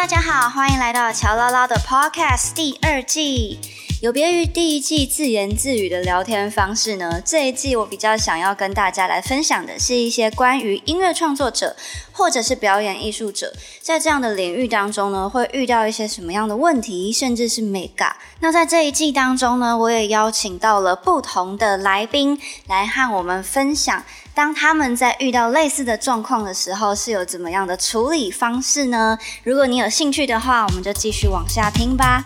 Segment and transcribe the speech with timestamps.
[0.00, 3.60] 大家好，欢迎来到乔唠唠的 Podcast 第二季。
[4.00, 11.76] 有别于第一季自言自语的聊天方式呢，这一季我比较想要跟大家来分享的是一些关于音乐创作者
[12.10, 13.52] 或者是表演艺术者
[13.82, 18.16] 在这样的领域当中呢，会遇到一些什么样的问题，甚至是美感。
[18.38, 24.02] 那在这一季当中呢，我也邀请到了不同的来宾来和我们分享，
[24.34, 29.18] 当他们在遇到类似的状况的时候，是有怎么样的处理方式呢？
[29.44, 32.24] 如果你有兴趣的话，我们就继续往下听吧。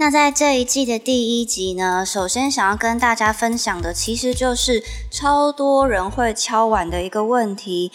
[0.00, 7.92] 那在这一季的第一集呢，首先想要跟大家分享的，其实就是超多人会敲碗的一个问题。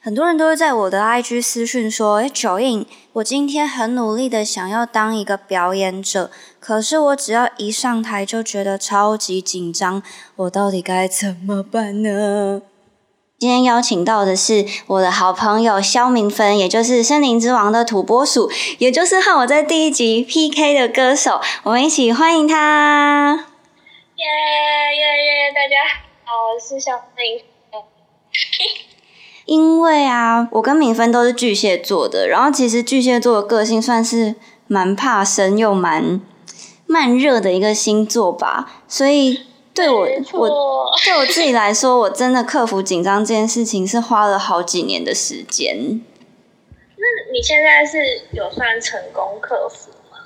[0.00, 10.00] 很多人都会在我的 IG 私讯说：“诶，九印，我今天很努力的想要当一个表演者，可是我只要一上台就觉得超级紧张，
[10.36, 12.62] 我到底该怎么办呢？”
[13.42, 18.48] 今天邀请到的是我的好朋友肖明芬，也就是《森林之王》的土拨鼠，
[18.78, 21.40] 也就是和我在第一集 PK 的歌手。
[21.64, 23.46] 我们一起欢迎他！
[24.14, 24.24] 耶
[24.94, 25.52] 耶耶！
[25.52, 25.74] 大家
[26.24, 27.80] 好，我是小明芬。
[29.46, 34.36] 因为啊，我跟明芬都是巨蟹座的，然后其实巨蟹座的个性算是
[34.68, 36.20] 蛮怕生又蛮
[36.86, 39.40] 慢热的一个星座吧，所以。
[39.74, 40.00] 对我，
[40.34, 46.00] 我对我自己来说，我真的克服紧张这件事情是花了好几年的时间。
[46.96, 50.18] 那你现在是有算成功克服吗？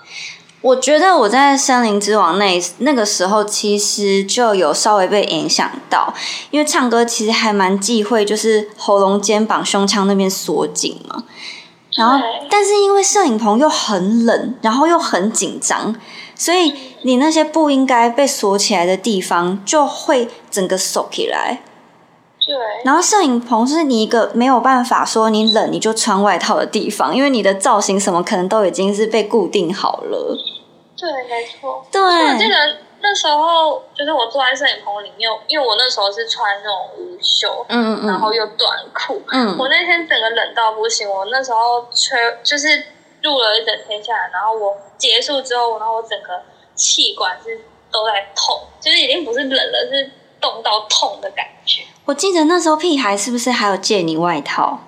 [0.63, 6.13] 我觉得我在森林之王那那个时候，其实就有稍微被影响到，
[6.51, 11.25] 因为唱歌其实还蛮忌讳，就是喉咙、肩膀、胸腔那边锁紧嘛。
[11.97, 12.19] 然后，
[12.51, 15.95] 但是因为摄影棚又很冷，然后又很紧张，
[16.35, 16.73] 所以。
[17.03, 21.63] 你那些不应该被锁起来的地方，就会整个锁起来。
[22.45, 22.56] 对。
[22.85, 30.37] 然后摄影棚是你一个没有办法说你冷你就穿外套的地方，因为你的造型什么可能都已经是被固定好了。
[30.97, 31.87] 对，没错。
[31.93, 32.01] 对。
[32.03, 32.56] 我记得
[33.01, 41.09] 那时候就是我坐在摄影棚里面，因为我那时候是穿那种无袖，嗯嗯然后又短裤，嗯，我那天整个冷到不行。
[41.09, 42.87] 我那时候吹就是
[43.23, 46.43] 录了一整天下来，然后我结束之后，然后我整个。
[46.79, 47.59] 气管是
[47.91, 51.83] 都在痛，就是已经不是冷了，是冻到痛的感觉。
[52.05, 54.81] 我记得那时候屁孩是不是还有借你外套？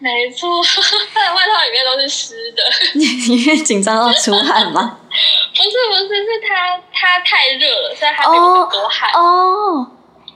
[0.00, 0.48] 没错，
[1.14, 2.62] 他的外套里面都是湿的。
[2.98, 3.04] 你
[3.36, 4.98] 因为紧张到出汗吗？
[5.54, 9.10] 不是不是，是他他太热了，所以他流很多汗。
[9.12, 9.86] 哦，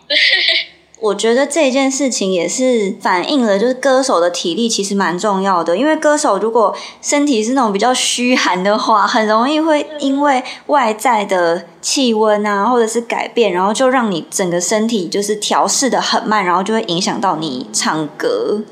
[0.07, 0.17] 对。
[1.01, 5.77] 我觉得这件事情也是反映了，就是歌手的体力其实蛮重要的。
[5.77, 18.63] 因为歌手如果身体是那种比较虚寒的话，很容易会因为外在的气温啊，或者是改变，然后就让你整个身体就是调试的很慢，然后就会影响到你唱歌。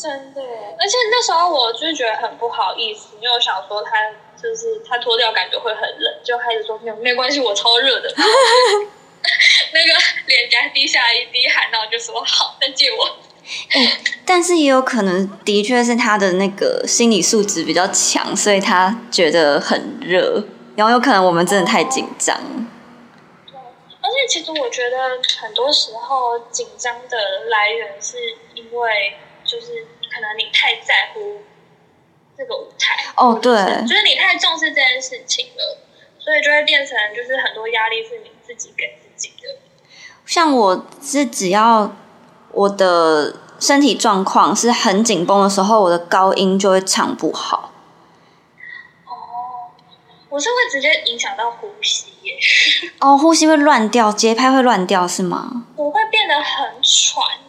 [0.00, 3.90] 真的，而且那时候我就是觉得很不好意思，因为我想说他
[4.34, 8.08] 就是他脱掉感觉会很冷，就开始说没有没关系，我超热的。
[9.72, 9.92] 那个
[10.26, 13.18] 脸颊滴下一滴汗，然后就说好，再借我。
[14.24, 20.42] 但是也有可能，的确是他的那个心理素质比较强，所以他觉得很热。
[20.76, 22.40] 然后有可能我们真的太紧张。
[23.46, 23.54] 对，
[24.00, 24.96] 而且其实我觉得
[25.42, 27.18] 很多时候紧张的
[27.50, 28.16] 来源是
[28.54, 29.18] 因为，
[29.50, 31.42] 就是可能你太在乎
[32.38, 32.96] 这个舞台。
[33.16, 33.52] 哦，对，
[33.82, 35.78] 就是你太重视这件事情了，
[36.20, 39.58] 所以就会变成就是很多压力是你自己给自己的。
[40.24, 41.96] 像我是只要
[42.52, 47.72] 我的身体状况是很紧绷的时候，我的高音就会唱不好。
[49.06, 49.74] 哦，
[50.28, 52.38] 我是会直接影响到呼吸耶。
[53.00, 55.64] 哦，呼吸会乱掉，节拍会乱掉是吗？
[55.74, 57.40] 我会变得很喘。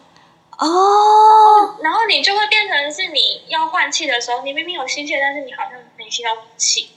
[0.66, 1.76] 哦。
[1.82, 6.90] 然后你就会变成是你要换气的时候，你明明有吸气，但是你好像没吸到气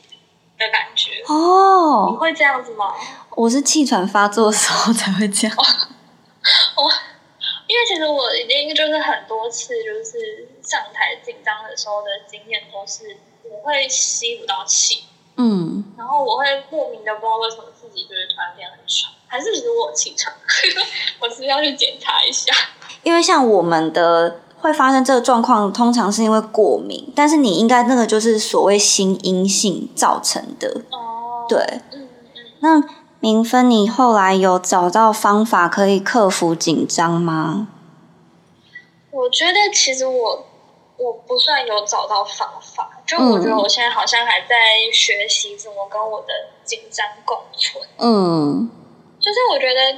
[0.58, 1.24] 的感觉。
[1.28, 2.10] 哦。
[2.12, 2.94] 你会这样子吗？
[3.32, 5.58] 我是气喘发作的时候才会这样。
[5.58, 6.92] 我
[7.68, 15.06] 因为其实我已经就是很多次就是上台紧张的时候的经验都是我会吸不到气，
[15.38, 20.32] 嗯，然后我会莫名的不知道为什么自己就是突然变很喘，还是其实我有气喘，
[21.20, 22.54] 我是要去检查一下。
[23.04, 30.82] 因为像我们的会发生这个状况，通常是因为过敏，但是你应该那个就是所谓心因性造成的。
[30.92, 31.60] 哦，对，
[31.92, 32.10] 嗯嗯，
[32.60, 32.84] 那。
[33.22, 37.68] 明芬，你后来有找到方法可以克服紧张吗？
[39.10, 40.46] 我觉得其实我
[40.98, 44.56] 我不算有找到方法，就我觉得我现在好像还在
[44.94, 46.28] 学习怎么跟我的
[46.64, 47.84] 紧张共存。
[47.98, 48.70] 嗯，
[49.20, 49.98] 就是我觉得，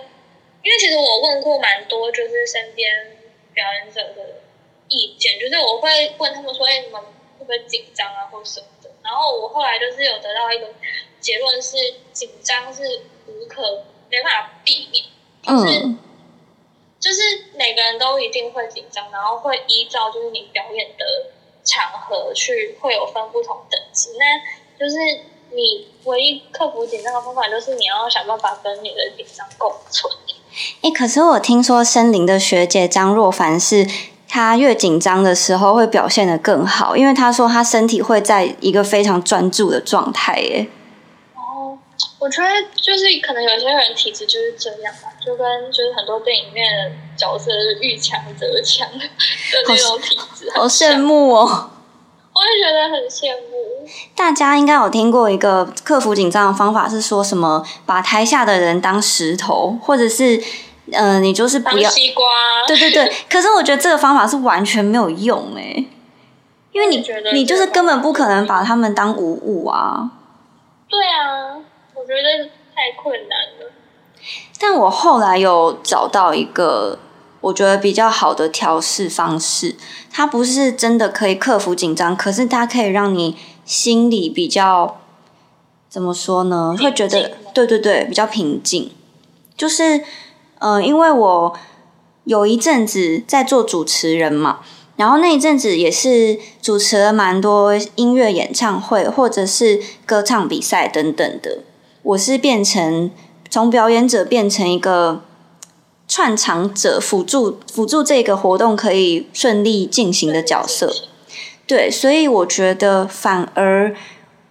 [0.67, 2.91] 因为其实我问过蛮多，就是身边
[3.53, 4.41] 表演者的
[4.89, 7.01] 意见，就是我会问他们说：“哎，你们
[7.39, 10.67] 会不会紧张啊，或什么的？”然后我后来就是有得到一个
[11.21, 11.77] 结论是，
[12.11, 15.05] 紧张是无可没办法避免，
[15.41, 15.95] 就是
[16.99, 21.31] 就是每个人都一定会紧张，然后会依照就是你表演的
[21.63, 24.97] 场合去会有分不同等级，那就是
[25.51, 30.11] 你唯一克服紧张的方法就是你要想办法跟你的紧张共存。
[30.87, 33.85] 哎，可是我听说森林的学姐张若凡是，
[34.25, 40.31] 她越紧张的时候会表现得更好，因为她说她身体会在一个非常专注的状态。
[40.35, 40.67] 哎，
[41.35, 41.77] 哦，
[42.19, 49.05] 我觉得就是可能有些人体质就是这样吧，就跟就是很多电影里面的角色是遇强则强的
[49.67, 51.71] 那种体质，好羡慕哦。
[52.33, 53.89] 我也觉得很羡慕。
[54.15, 60.41] 大家应该有听过一个克服紧张的方法，是说什么把台下的人当石头，或者是
[60.91, 62.25] 呃，你就是不要西瓜。
[62.67, 65.85] 对对对， 可是我觉得这个方法是完全没有用哎，
[66.71, 67.03] 因为你
[67.33, 70.11] 你就是根本不可能把他们当无物啊。
[70.89, 71.55] 对啊，
[71.93, 73.71] 我觉得太困难了。
[74.59, 76.99] 但我后来有找到一个。
[77.39, 79.75] 我觉得比较好的调试方式，
[80.11, 84.99] 它不是真的可以克服紧张，可是它可以让你心里比较
[85.87, 86.75] 怎么说呢？
[86.77, 88.91] 会觉得对对对，比较平静。
[89.55, 90.03] 就是，
[90.59, 91.53] 嗯，因为我
[92.23, 94.59] 有一阵子在做主持人嘛，
[94.95, 101.59] 然后那一阵子也是主持了蛮多音乐演唱会或者是歌唱比赛等等的。
[102.03, 103.11] 我是变成
[103.49, 105.23] 从表演者变成一个。
[106.09, 110.89] 串场者辅助辅助这个活动可以顺利进行的角色，
[111.67, 113.93] 对，所以我觉得反而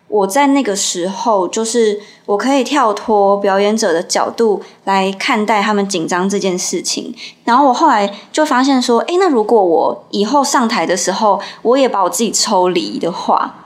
[0.09, 7.15] 我在那个时候，就是我可以跳脱表演者的角度来看待他们紧张这件事情。
[7.45, 13.63] 然后我后来就发现说，诶，那如果我以后上台的时候，我也把我自己抽离的话。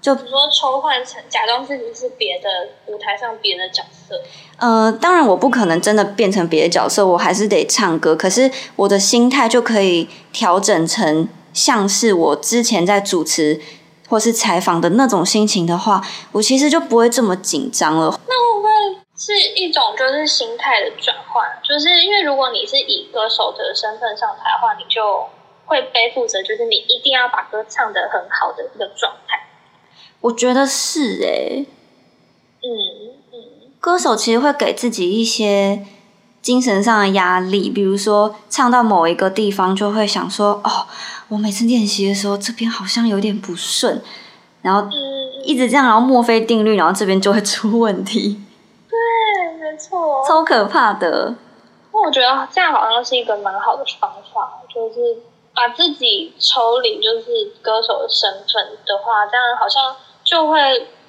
[0.00, 2.48] 就比如说抽换成假装自己是别的
[2.86, 4.14] 舞台上别的角色。
[4.56, 8.14] 呃，当然我不可能真的变成别的角色，我还是得唱歌。
[8.14, 13.60] 可是我的心态就可以调整成像是我之前在主持
[14.08, 16.00] 或是采访的那种心情的话，
[16.32, 18.20] 我其实就不会这么紧张了。
[18.28, 18.70] 那会不会
[19.16, 21.44] 是一种就是心态的转换？
[21.62, 25.26] 就是因为如果你是以歌手的身份上台的话，你就
[25.66, 29.48] 会背负着就是你一定要把歌唱得很好的一个状态。
[30.20, 31.66] 我觉得是哎，
[32.62, 32.68] 嗯
[33.32, 33.38] 嗯，
[33.80, 35.84] 歌手其实会给自己一些
[36.46, 40.86] 精神上的压力，比如说唱到某一个地方，就会想说：“哦，
[41.26, 44.00] 我每次练习的时候，这边好像有点不顺，
[44.62, 44.88] 然后
[45.42, 48.40] 一直这样，然后墨菲定律，然后这边就会出问题。”
[48.88, 48.96] 对，
[49.58, 51.34] 没错，超可怕的。
[51.92, 55.16] 那我觉得这样好像是一个蛮好的方法，就是
[55.52, 59.96] 把自己抽离，就是歌手的身份的话，这样好像。
[60.26, 60.58] 就会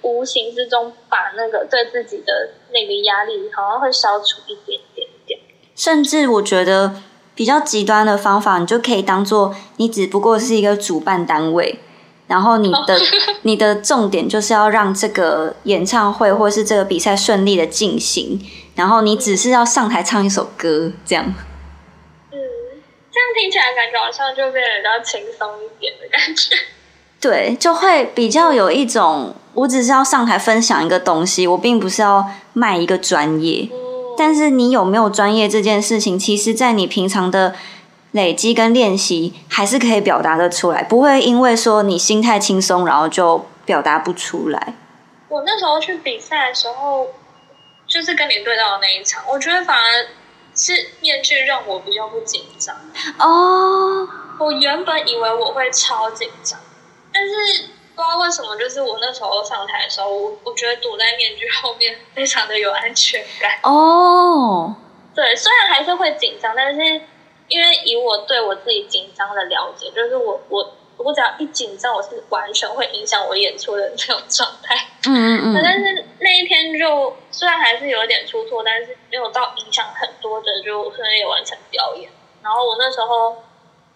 [0.04, 4.80] 无形之中把那个对自己的那个压力，好像会消除一点。
[5.78, 6.96] 甚至我觉得
[7.36, 11.80] 比较极端的方法，你就可以当做你只不过是一个主办单位，
[12.26, 13.00] 然后你的
[13.44, 18.42] 你的重点就是要让这个演唱会或是这个比赛顺利的进行，
[18.74, 21.26] 然后你只是要上台唱一首歌，这样。
[22.32, 22.38] 嗯，
[23.12, 26.56] 这样听起来感觉好像就变得比较轻松一点的感觉。
[27.22, 33.70] 对，就会比较有一种，我只是要上台分享一个东西，我并不是要卖一个专业。
[34.18, 37.56] 但是你有没有专业这件事情，其实在你平常的
[38.12, 44.74] 累积跟练习，还是可以表达的出来，不会因为说你心态轻松，然后就表达不出来。
[45.30, 47.08] 我那时候去比赛的时候，
[47.86, 50.08] 就是跟你对到的那一场，我觉得反而
[50.56, 52.76] 是面具让我比较不紧张。
[53.20, 54.08] 哦，
[54.40, 56.58] 我原本以为我会超紧张。
[57.14, 57.66] 但是
[57.98, 63.60] 不知道为什么，就是我那时候上台的时候，我我觉得躲在面具后面 非常的有安全感。
[63.64, 64.76] 哦，
[65.16, 66.80] 对，虽然还是会紧张，但是
[67.48, 74.76] 因为以我对我自己紧张的了解，就是我我我只要一紧张，我是完全会影响我演出的那种状态。
[75.08, 75.62] 嗯嗯嗯。
[75.66, 82.12] 但是那一天就虽然还是有点出错，但是没有到影响很多的，就顺利完成表演。
[82.44, 83.44] 然后我那时候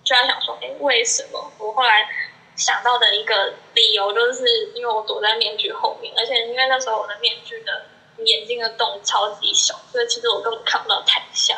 [0.04, 1.52] 就在想说，哎，为什么？
[1.60, 2.08] 我后来。
[2.54, 4.46] 想到的一个理由，就是
[4.76, 7.86] 因为我躲在面具后面，而且因为那时候我的面具的
[8.24, 11.58] 眼睛的洞超级小，所以其实我根本看不到台下。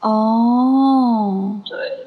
[0.00, 2.06] 哦，对，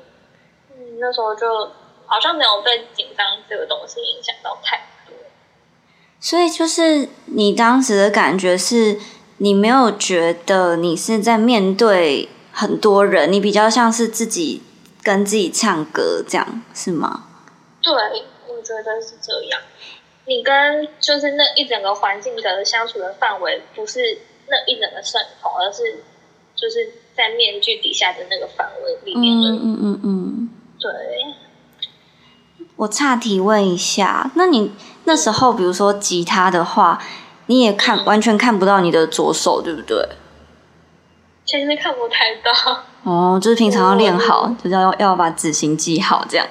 [0.70, 1.72] 嗯，那时候就
[2.06, 5.16] 好像没有被紧张这个东西影响到太多。
[6.20, 9.00] 所以就是你当时的感觉是，
[9.38, 14.62] 你没有觉得你是在面对很多人，你比较像是自己。
[15.04, 17.24] 跟自己唱歌，这样是吗？
[17.82, 17.92] 对，
[18.62, 19.60] 我觉得是这样。
[20.26, 26.04] 你跟就是那一整个环境的相处的范围，不是那一整个摄影棚，而是
[26.56, 29.34] 就是在面具底下的那个范围里面。
[29.34, 30.50] 嗯嗯嗯嗯。
[30.80, 30.92] 对。
[32.76, 34.72] 我岔提问一下，那你
[35.06, 37.02] 那时候，比如说吉他的话，
[37.48, 40.08] 你也看完全看不到你的左手，对不对？
[41.46, 42.84] 其实看不太到。
[43.04, 46.46] 哦，就是平常要练好，就是要要把指型记好，这样。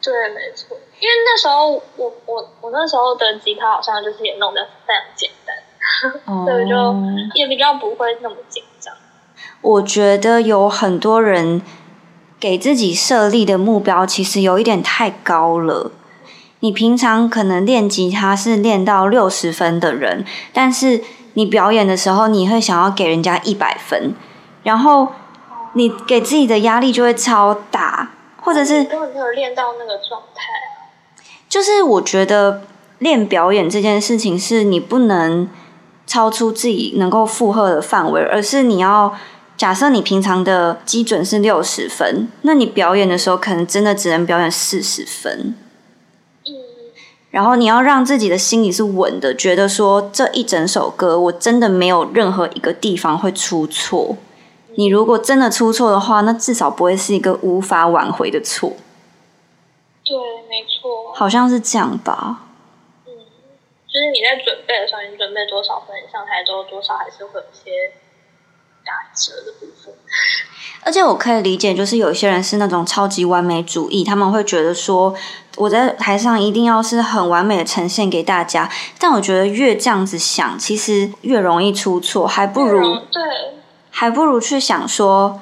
[0.00, 0.76] 对，没错。
[1.04, 5.54] 因为那时候我我我那时候的吉他好像就是也弄得非常简单，
[6.46, 6.74] 所以就
[7.34, 8.94] 也比较不会那么紧张。
[9.60, 11.60] 我觉得有很多人。
[12.40, 15.92] 给自己设立的目标其实有一点太高了。
[16.60, 21.02] 你平常可能练吉他是练到六十分的人，但是
[21.34, 24.14] 你表演的时候，你会想要给人家一百分，
[24.62, 25.08] 然后
[25.72, 28.10] 你给自己的压力就会超大，
[28.42, 30.42] 或者是根本没有练到那个状态。
[31.54, 32.62] 就是我觉得
[32.98, 35.48] 练表演这件事情，是你不能
[36.04, 39.14] 超出自己能够负荷的范围，而是你要。
[39.56, 45.54] 假设你平常的基准是六十分，那你表演的时候可能真的只能表演四十分。
[46.44, 46.50] 嗯，
[47.30, 54.16] 然后你要让自己的心里是稳的，觉得说这一整首歌我真的没有任何一个地方会出错。
[54.74, 58.72] 你如果真的出错的话，那至少不会是一个无法挽回的错。
[60.04, 60.16] 对，
[60.48, 62.42] 没错，好像是这样吧。
[63.06, 63.10] 嗯，
[63.88, 67.92] 就是你在准备的时候，你准备多少分，上台之后多少还是会有些。
[68.86, 69.94] 打折的部分，
[70.84, 75.14] 而且我可以理解，就是有些人是那种超级完美主义，他们会觉得说
[75.56, 78.70] 我在台上一定要是很完美的呈现给大家。
[78.98, 83.22] 但我觉得越这样子想，其实越容易出错，还不如对，
[83.90, 85.40] 还不如去想说，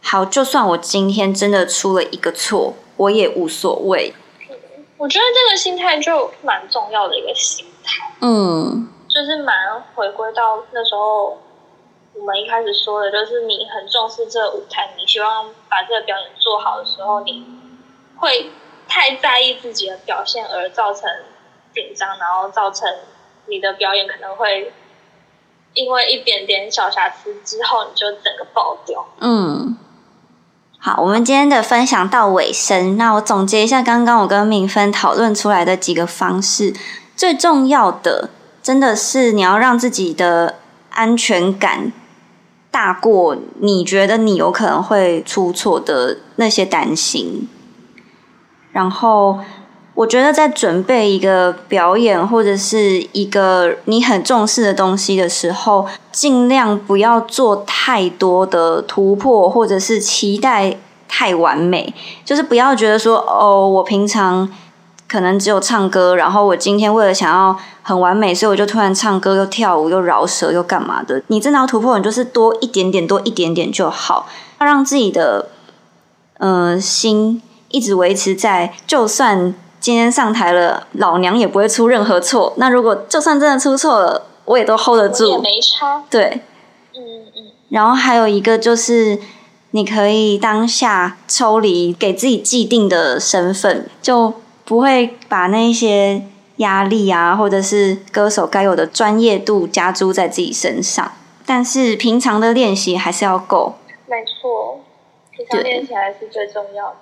[0.00, 4.14] 好，就算我今天真的出了一个错，我也无所谓。
[4.96, 11.38] 我觉得这个心态就蛮重要的一个心态，嗯，就是蛮回归到那时候。
[12.16, 17.44] 我们一开始说的，就是你很重视这个舞台，你希望把这个表演做好的时候，你
[18.18, 18.52] 会
[18.86, 21.10] 太在意自己的表现，而造成
[21.74, 22.88] 紧张，然后造成
[23.46, 24.72] 你的表演可能会
[25.72, 29.04] 因为一点点小瑕疵之后，你就整个爆掉。
[29.18, 29.76] 嗯，
[30.86, 36.74] 好，我们今天的分享到尾声，那我总结一下刚刚我跟敏芬讨论出来的几个方式，
[37.16, 38.28] 最重要的
[38.62, 40.56] 真的是你要让自己的
[40.90, 41.90] 安全感。
[42.70, 47.48] 大过你觉得你有可能会出错的那些担心，
[48.70, 49.40] 然后
[49.94, 60.76] 我觉得在准备一个表演或者是一个你很重视的东西的时候，尽量不要做太多的突破，或者是期待
[61.08, 64.48] 太完美，就是不要觉得说哦，我平常。
[65.06, 71.22] 可能只有唱歌，然后我今天为了想要很完美，所以我就突然唱歌又跳舞又饶舌又干嘛的。
[71.28, 74.26] 你真的要突破，你就是多一点点，多一点点就好。
[74.58, 75.50] 要让自己的
[76.38, 82.54] 嗯心一直维持在，就算今天上台了，老娘也不会出任何错。
[82.56, 86.02] 那如果就算真的出错了，我也都 hold 得住，也没差。
[86.08, 86.40] 对，
[86.94, 87.52] 嗯嗯。
[87.68, 89.18] 然后还有一个就是，
[89.72, 94.32] 你可以当下抽离，给自己既定的身份就。
[94.66, 96.22] 不会把那些
[96.56, 101.12] 压力啊，或者是歌手该有的专业度加诸在自己身上，
[101.44, 103.74] 但是平常的练习还是要够。
[104.06, 104.80] 没错，
[105.30, 106.96] 平常练习还是最重要的。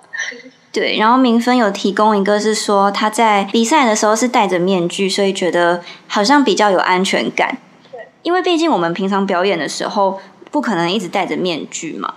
[0.73, 7.59] 对，然后明芬有提供一个是说他在比赛的时候是戴着面具，所以觉得好像比较有安全感。
[7.91, 12.15] 对，因为毕竟我们平常表演的时候不可能一直戴着面具嘛，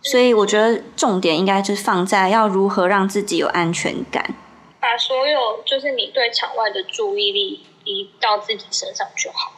[0.00, 4.34] 所以我觉得重点应该就是放在要如何让自己有安全感。
[4.80, 9.52] 把所有就是你对场外的注意力移到自己身上就好。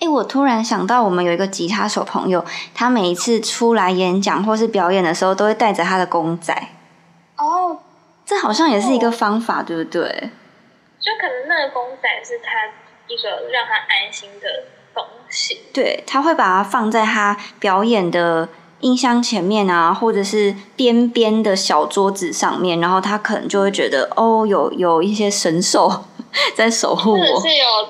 [0.00, 2.42] 哎，我突然想到，我们有一个吉他手朋友，
[2.74, 6.68] 他每一次出来演讲或是表演的时候，都会带着他的公仔。
[7.38, 7.78] 哦，
[8.26, 10.30] 这好像也是一个方法，对不对？
[11.00, 12.66] 就可能那个公仔是他
[13.06, 14.64] 一个让他安心的
[14.94, 15.62] 东西。
[15.72, 18.48] 对，他会把它放在他表演的。
[18.80, 26.04] 音箱前面啊，或者是边边的小桌子上面，然后他可能就会觉得哦，有有一些神兽
[26.54, 27.88] 在守护我，是有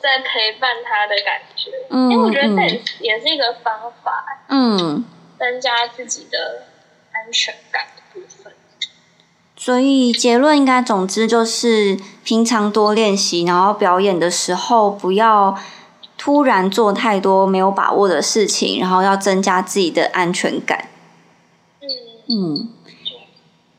[0.00, 1.70] 在陪伴他的感觉。
[1.88, 3.72] 嗯，因为我觉得这也是一个方
[4.02, 5.04] 法，嗯，
[5.38, 6.64] 增加自己的
[7.12, 7.84] 安全感。
[9.64, 15.56] 所以结论应该，总之就是平常多练习，然后表演的时候不要。
[16.16, 20.88] 突然做太多没有把握的事情，然后要增加自己的安全感。
[21.82, 21.88] 嗯
[22.30, 22.68] 嗯，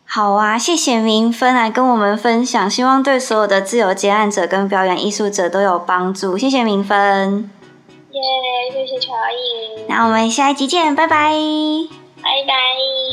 [0.06, 6.38] 好啊，谢谢明芬来跟我们分享，希望对所有的自由接案者跟表演艺术者都有帮助。
[6.38, 7.50] 谢谢明芬。
[8.12, 8.22] 耶，
[8.72, 9.86] 谢谢乔伊。
[9.88, 11.32] 那我们下一集见，拜拜。
[12.22, 13.04] 拜拜。